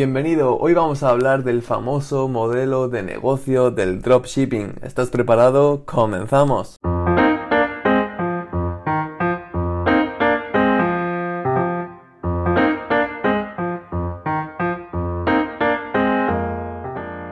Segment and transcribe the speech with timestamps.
[0.00, 4.76] Bienvenido, hoy vamos a hablar del famoso modelo de negocio del dropshipping.
[4.84, 5.82] ¿Estás preparado?
[5.86, 6.76] Comenzamos.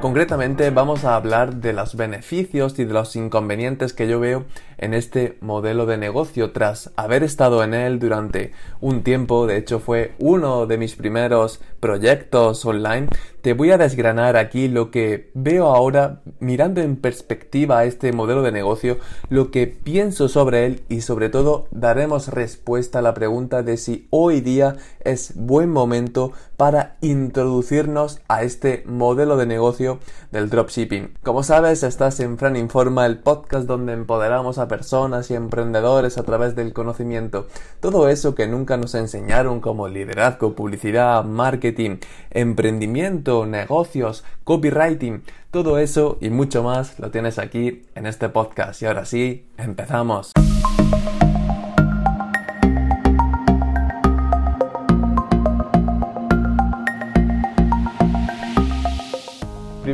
[0.00, 4.44] Concretamente vamos a hablar de los beneficios y de los inconvenientes que yo veo
[4.78, 9.78] en este modelo de negocio tras haber estado en él durante un tiempo, de hecho
[9.78, 13.08] fue uno de mis primeros proyectos online,
[13.44, 18.52] te voy a desgranar aquí lo que veo ahora mirando en perspectiva este modelo de
[18.52, 18.96] negocio,
[19.28, 24.06] lo que pienso sobre él y sobre todo daremos respuesta a la pregunta de si
[24.08, 29.98] hoy día es buen momento para introducirnos a este modelo de negocio
[30.32, 31.14] del dropshipping.
[31.22, 36.22] Como sabes, estás en Fran Informa, el podcast donde empoderamos a personas y emprendedores a
[36.22, 37.46] través del conocimiento.
[37.80, 41.98] Todo eso que nunca nos enseñaron como liderazgo, publicidad, marketing,
[42.30, 45.22] emprendimiento, negocios, copywriting.
[45.50, 48.82] Todo eso y mucho más lo tienes aquí en este podcast.
[48.82, 50.32] Y ahora sí, empezamos.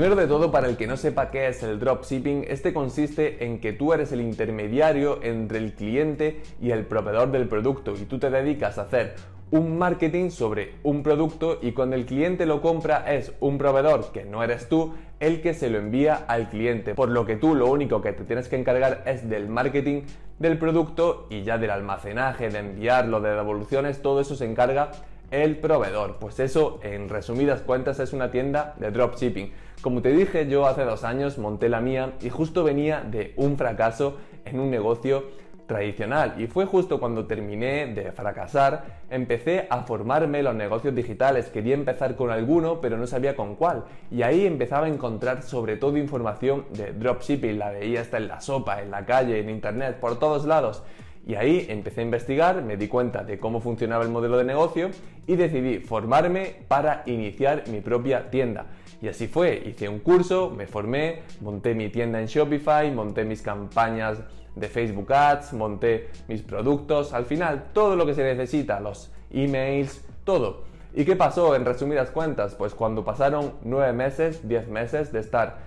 [0.00, 3.60] Primero de todo, para el que no sepa qué es el dropshipping, este consiste en
[3.60, 8.18] que tú eres el intermediario entre el cliente y el proveedor del producto y tú
[8.18, 9.16] te dedicas a hacer
[9.50, 14.24] un marketing sobre un producto y cuando el cliente lo compra es un proveedor que
[14.24, 16.94] no eres tú el que se lo envía al cliente.
[16.94, 20.04] Por lo que tú lo único que te tienes que encargar es del marketing
[20.38, 24.92] del producto y ya del almacenaje, de enviarlo, de devoluciones, todo eso se encarga
[25.30, 26.16] el proveedor.
[26.18, 29.52] Pues eso, en resumidas cuentas, es una tienda de dropshipping.
[29.80, 33.56] Como te dije, yo hace dos años monté la mía y justo venía de un
[33.56, 35.24] fracaso en un negocio
[35.66, 36.34] tradicional.
[36.36, 42.16] Y fue justo cuando terminé de fracasar, empecé a formarme los negocios digitales, quería empezar
[42.16, 43.84] con alguno pero no sabía con cuál.
[44.10, 48.40] Y ahí empezaba a encontrar sobre todo información de dropshipping, la veía hasta en la
[48.40, 50.82] sopa, en la calle, en internet, por todos lados
[51.26, 54.90] y ahí empecé a investigar, me di cuenta de cómo funcionaba el modelo de negocio
[55.26, 58.66] y decidí formarme para iniciar mi propia tienda.
[59.02, 63.42] Y así fue, hice un curso, me formé, monté mi tienda en Shopify, monté mis
[63.42, 64.18] campañas
[64.54, 70.04] de Facebook Ads, monté mis productos, al final todo lo que se necesita, los emails,
[70.24, 70.64] todo.
[70.94, 72.54] ¿Y qué pasó en resumidas cuentas?
[72.56, 75.58] Pues cuando pasaron nueve meses, diez meses de estar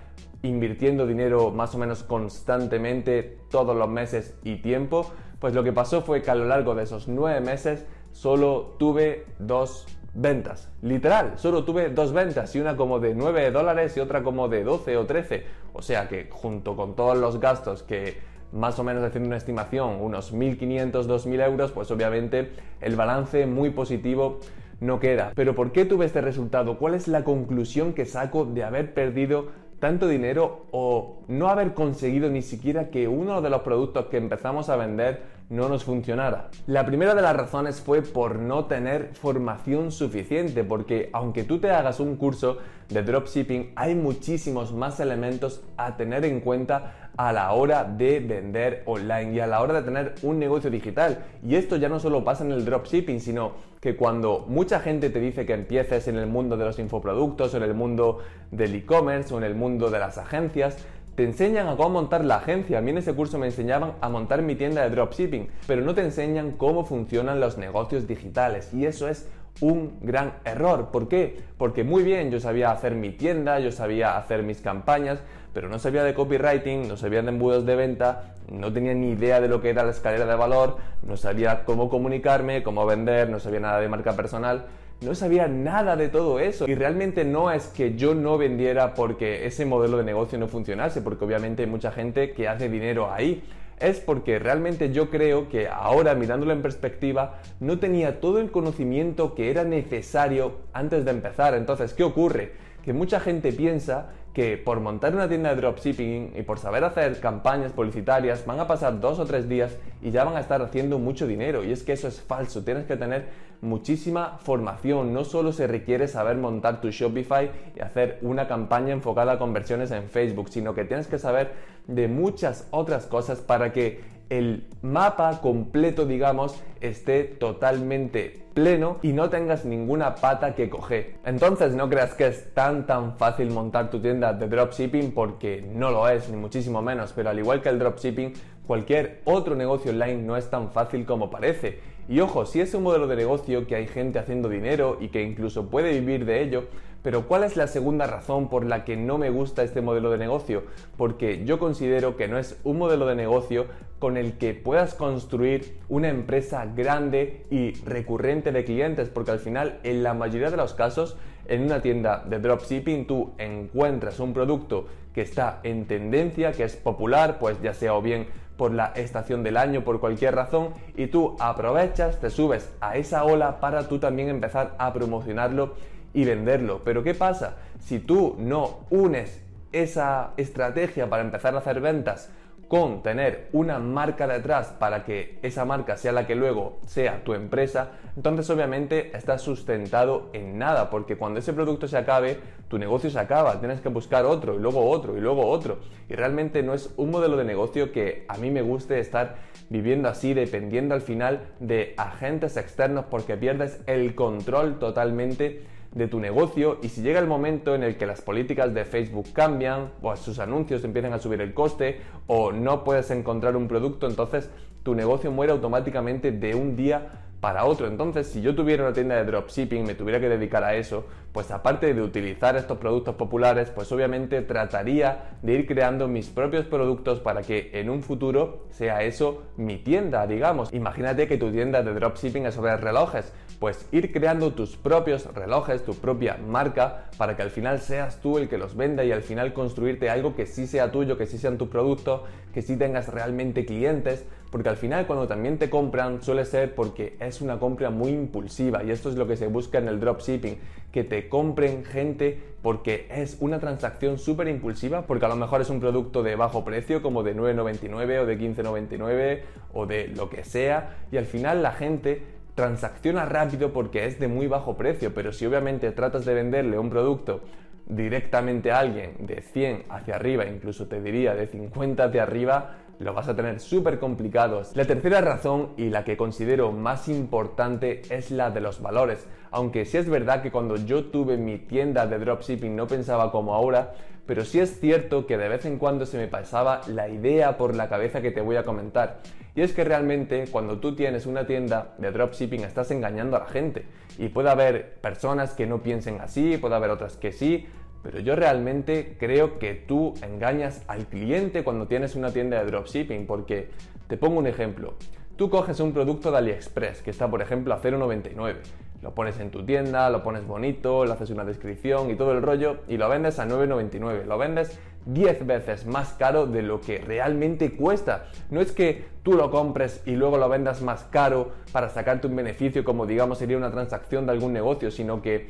[0.42, 5.10] invirtiendo dinero más o menos constantemente todos los meses y tiempo,
[5.44, 9.26] pues lo que pasó fue que a lo largo de esos nueve meses solo tuve
[9.38, 10.70] dos ventas.
[10.80, 14.64] Literal, solo tuve dos ventas y una como de 9 dólares y otra como de
[14.64, 15.44] 12 o 13.
[15.74, 18.16] O sea que junto con todos los gastos que
[18.52, 23.68] más o menos haciendo una estimación, unos 1.500, 2.000 euros, pues obviamente el balance muy
[23.68, 24.40] positivo
[24.80, 25.32] no queda.
[25.34, 26.78] Pero ¿por qué tuve este resultado?
[26.78, 29.48] ¿Cuál es la conclusión que saco de haber perdido
[29.84, 34.70] tanto dinero o no haber conseguido ni siquiera que uno de los productos que empezamos
[34.70, 36.48] a vender no nos funcionara.
[36.66, 41.70] La primera de las razones fue por no tener formación suficiente, porque aunque tú te
[41.70, 42.56] hagas un curso
[42.88, 48.82] de dropshipping, hay muchísimos más elementos a tener en cuenta a la hora de vender
[48.86, 51.24] online y a la hora de tener un negocio digital.
[51.46, 55.20] Y esto ya no solo pasa en el dropshipping, sino que cuando mucha gente te
[55.20, 58.20] dice que empieces en el mundo de los infoproductos o en el mundo
[58.50, 60.78] del e-commerce o en el mundo de las agencias,
[61.14, 62.78] te enseñan a cómo montar la agencia.
[62.78, 65.94] A mí en ese curso me enseñaban a montar mi tienda de dropshipping, pero no
[65.94, 68.72] te enseñan cómo funcionan los negocios digitales.
[68.74, 69.28] Y eso es
[69.60, 70.90] un gran error.
[70.90, 71.38] ¿Por qué?
[71.58, 75.20] Porque muy bien, yo sabía hacer mi tienda, yo sabía hacer mis campañas,
[75.54, 79.40] pero no sabía de copywriting, no sabía de embudos de venta, no tenía ni idea
[79.40, 83.40] de lo que era la escalera de valor, no sabía cómo comunicarme, cómo vender, no
[83.40, 84.66] sabía nada de marca personal
[85.00, 86.66] no sabía nada de todo eso.
[86.68, 91.02] Y realmente no es que yo no vendiera porque ese modelo de negocio no funcionase,
[91.02, 93.42] porque obviamente hay mucha gente que hace dinero ahí.
[93.78, 99.34] Es porque realmente yo creo que ahora mirándolo en perspectiva no tenía todo el conocimiento
[99.34, 101.54] que era necesario antes de empezar.
[101.54, 102.52] Entonces, ¿qué ocurre?
[102.82, 107.20] Que mucha gente piensa que por montar una tienda de dropshipping y por saber hacer
[107.20, 110.98] campañas publicitarias van a pasar dos o tres días y ya van a estar haciendo
[110.98, 111.62] mucho dinero.
[111.62, 112.64] Y es que eso es falso.
[112.64, 113.26] Tienes que tener
[113.60, 115.12] muchísima formación.
[115.12, 119.92] No solo se requiere saber montar tu Shopify y hacer una campaña enfocada a conversiones
[119.92, 121.52] en Facebook, sino que tienes que saber
[121.86, 129.30] de muchas otras cosas para que el mapa completo, digamos, esté totalmente pleno y no
[129.30, 131.16] tengas ninguna pata que coger.
[131.24, 135.90] Entonces no creas que es tan tan fácil montar tu tienda de dropshipping porque no
[135.90, 138.32] lo es, ni muchísimo menos, pero al igual que el dropshipping,
[138.66, 141.93] cualquier otro negocio online no es tan fácil como parece.
[142.08, 145.22] Y ojo, si es un modelo de negocio que hay gente haciendo dinero y que
[145.22, 146.64] incluso puede vivir de ello,
[147.04, 150.16] Pero ¿cuál es la segunda razón por la que no me gusta este modelo de
[150.16, 150.62] negocio?
[150.96, 153.66] Porque yo considero que no es un modelo de negocio
[153.98, 159.80] con el que puedas construir una empresa grande y recurrente de clientes, porque al final
[159.82, 164.86] en la mayoría de los casos en una tienda de dropshipping tú encuentras un producto
[165.14, 169.42] que está en tendencia, que es popular, pues ya sea o bien por la estación
[169.42, 173.98] del año, por cualquier razón, y tú aprovechas, te subes a esa ola para tú
[173.98, 175.74] también empezar a promocionarlo
[176.12, 176.82] y venderlo.
[176.84, 177.54] Pero ¿qué pasa?
[177.80, 179.40] Si tú no unes
[179.72, 182.30] esa estrategia para empezar a hacer ventas
[182.68, 187.34] con tener una marca detrás para que esa marca sea la que luego sea tu
[187.34, 192.38] empresa, entonces obviamente estás sustentado en nada, porque cuando ese producto se acabe,
[192.68, 195.78] tu negocio se acaba, tienes que buscar otro y luego otro y luego otro.
[196.08, 199.36] Y realmente no es un modelo de negocio que a mí me guste estar
[199.68, 205.62] viviendo así, dependiendo al final de agentes externos, porque pierdes el control totalmente
[205.94, 209.28] de tu negocio y si llega el momento en el que las políticas de Facebook
[209.32, 214.08] cambian o sus anuncios empiezan a subir el coste o no puedes encontrar un producto,
[214.08, 214.50] entonces
[214.82, 217.86] tu negocio muere automáticamente de un día para otro.
[217.86, 221.50] Entonces, si yo tuviera una tienda de dropshipping, me tuviera que dedicar a eso, pues
[221.50, 227.20] aparte de utilizar estos productos populares, pues obviamente trataría de ir creando mis propios productos
[227.20, 230.72] para que en un futuro sea eso mi tienda, digamos.
[230.72, 235.84] Imagínate que tu tienda de dropshipping es sobre relojes, pues ir creando tus propios relojes,
[235.84, 239.22] tu propia marca, para que al final seas tú el que los venda y al
[239.22, 242.24] final construirte algo que sí sea tuyo, que sí sea tu producto,
[242.54, 244.24] que sí tengas realmente clientes,
[244.54, 248.84] porque al final cuando también te compran suele ser porque es una compra muy impulsiva
[248.84, 250.58] y esto es lo que se busca en el dropshipping,
[250.92, 255.70] que te compren gente porque es una transacción súper impulsiva, porque a lo mejor es
[255.70, 259.40] un producto de bajo precio como de 9,99 o de 15,99
[259.72, 262.22] o de lo que sea y al final la gente
[262.54, 266.90] transacciona rápido porque es de muy bajo precio, pero si obviamente tratas de venderle un
[266.90, 267.40] producto
[267.86, 273.12] directamente a alguien de 100 hacia arriba, incluso te diría de 50 hacia arriba, lo
[273.12, 274.62] vas a tener súper complicado.
[274.74, 279.26] La tercera razón y la que considero más importante es la de los valores.
[279.50, 283.54] Aunque sí es verdad que cuando yo tuve mi tienda de dropshipping no pensaba como
[283.54, 283.94] ahora,
[284.26, 287.74] pero sí es cierto que de vez en cuando se me pasaba la idea por
[287.74, 289.20] la cabeza que te voy a comentar.
[289.54, 293.46] Y es que realmente cuando tú tienes una tienda de dropshipping estás engañando a la
[293.46, 293.86] gente.
[294.18, 297.66] Y puede haber personas que no piensen así, puede haber otras que sí,
[298.04, 303.26] pero yo realmente creo que tú engañas al cliente cuando tienes una tienda de dropshipping,
[303.26, 303.70] porque
[304.06, 304.94] te pongo un ejemplo.
[305.36, 308.56] Tú coges un producto de AliExpress que está, por ejemplo, a 0,99.
[309.02, 312.42] Lo pones en tu tienda, lo pones bonito, le haces una descripción y todo el
[312.42, 314.26] rollo y lo vendes a 9,99.
[314.26, 318.26] Lo vendes 10 veces más caro de lo que realmente cuesta.
[318.50, 322.36] No es que tú lo compres y luego lo vendas más caro para sacarte un
[322.36, 325.48] beneficio como digamos sería una transacción de algún negocio, sino que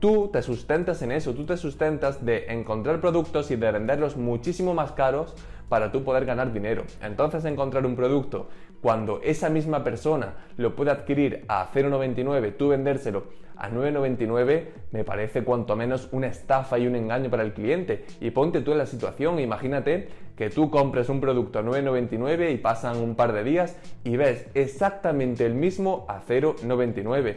[0.00, 4.74] tú te sustentas en eso, tú te sustentas de encontrar productos y de venderlos muchísimo
[4.74, 5.34] más caros
[5.68, 6.84] para tú poder ganar dinero.
[7.02, 8.48] Entonces encontrar un producto
[8.80, 13.24] cuando esa misma persona lo puede adquirir a 0,99, tú vendérselo
[13.56, 18.04] a 9,99 me parece cuanto menos una estafa y un engaño para el cliente.
[18.20, 22.58] Y ponte tú en la situación, imagínate que tú compres un producto a 9,99 y
[22.58, 27.36] pasan un par de días y ves exactamente el mismo a 0,99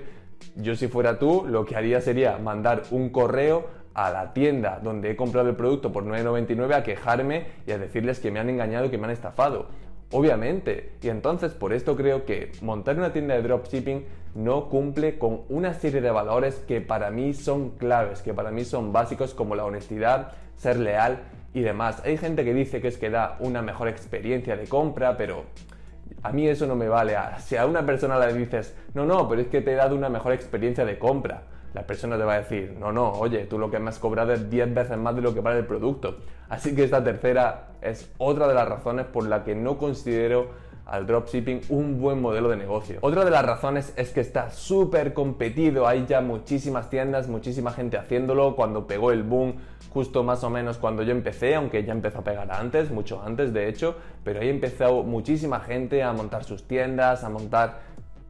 [0.56, 5.12] yo si fuera tú, lo que haría sería mandar un correo a la tienda donde
[5.12, 8.92] he comprado el producto por 9,99 a quejarme y a decirles que me han engañado
[8.92, 9.68] que me han estafado.
[10.12, 10.94] Obviamente.
[11.02, 15.74] Y entonces por esto creo que montar una tienda de dropshipping no cumple con una
[15.74, 19.66] serie de valores que para mí son claves, que para mí son básicos como la
[19.66, 21.24] honestidad, ser leal
[21.54, 22.02] y demás.
[22.06, 25.44] Hay gente que dice que es que da una mejor experiencia de compra, pero
[26.24, 27.16] a mí eso no me vale.
[27.40, 30.10] Si a una persona le dices, no, no, pero es que te he dado una
[30.10, 31.44] mejor experiencia de compra,
[31.74, 34.34] la persona te va a decir, no, no, oye, tú lo que me has cobrado
[34.34, 36.18] es 10 veces más de lo que vale el producto.
[36.50, 40.50] Así que esta tercera es otra de las razones por la que no considero
[40.88, 43.00] al dropshipping un buen modelo de negocio.
[43.02, 47.98] Otra de las razones es que está súper competido, hay ya muchísimas tiendas, muchísima gente
[47.98, 49.56] haciéndolo, cuando pegó el boom
[49.90, 53.54] justo más o menos cuando yo empecé, aunque ya empezó a pegar antes, mucho antes
[53.54, 57.80] de hecho, pero ahí empezó muchísima gente a montar sus tiendas, a montar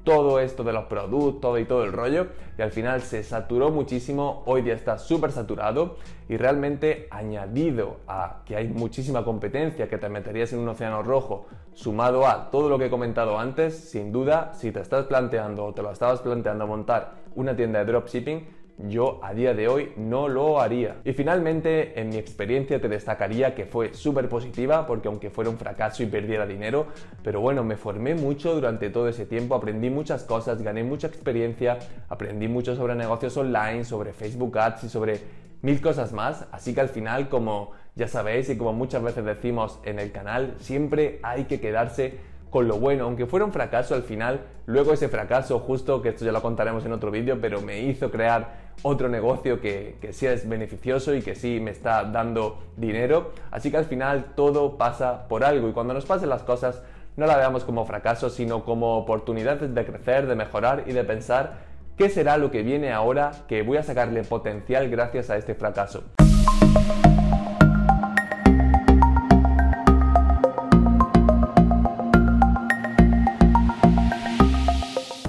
[0.08, 4.42] todo esto de los productos y todo el rollo y al final se saturó muchísimo,
[4.46, 5.98] hoy día está súper saturado
[6.30, 11.48] y realmente añadido a que hay muchísima competencia, que te meterías en un océano rojo,
[11.74, 15.74] sumado a todo lo que he comentado antes, sin duda, si te estás planteando o
[15.74, 20.27] te lo estabas planteando montar una tienda de dropshipping, yo a día de hoy no
[20.27, 20.98] lo haría.
[21.03, 25.57] Y finalmente, en mi experiencia te destacaría que fue súper positiva porque aunque fuera un
[25.57, 26.88] fracaso y perdiera dinero,
[27.24, 31.79] pero bueno, me formé mucho durante todo ese tiempo, aprendí muchas cosas, gané mucha experiencia,
[32.07, 35.22] aprendí mucho sobre negocios online, sobre Facebook Ads y sobre
[35.62, 36.46] mil cosas más.
[36.51, 40.53] Así que al final, como ya sabéis y como muchas veces decimos en el canal,
[40.60, 42.19] siempre hay que quedarse
[42.50, 46.25] con lo bueno, aunque fuera un fracaso al final, luego ese fracaso, justo que esto
[46.25, 50.25] ya lo contaremos en otro vídeo, pero me hizo crear otro negocio que, que sí
[50.25, 53.32] es beneficioso y que sí me está dando dinero.
[53.51, 56.82] Así que al final todo pasa por algo y cuando nos pasen las cosas
[57.18, 61.66] no la veamos como fracaso, sino como oportunidades de crecer, de mejorar y de pensar
[61.98, 66.04] qué será lo que viene ahora que voy a sacarle potencial gracias a este fracaso.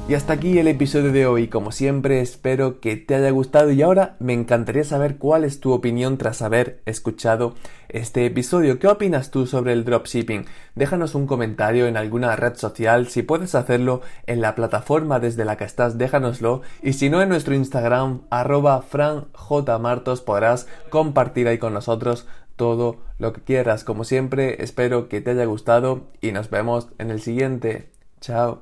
[0.09, 1.49] Y hasta aquí el episodio de hoy.
[1.49, 5.71] Como siempre, espero que te haya gustado y ahora me encantaría saber cuál es tu
[5.75, 7.57] opinión tras haber escuchado
[7.91, 8.79] este episodio.
[8.79, 10.47] ¿Qué opinas tú sobre el dropshipping?
[10.75, 13.09] Déjanos un comentario en alguna red social.
[13.09, 16.62] Si puedes hacerlo en la plataforma desde la que estás, déjanoslo.
[16.83, 23.35] Y si no, en nuestro Instagram, arroba franjmartos, podrás compartir ahí con nosotros todo lo
[23.35, 23.85] que quieras.
[23.85, 27.91] Como siempre, espero que te haya gustado y nos vemos en el siguiente.
[28.23, 28.57] Chao.